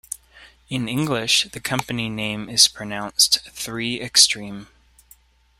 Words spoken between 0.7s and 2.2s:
English the company